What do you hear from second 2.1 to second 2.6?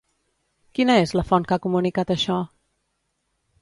això?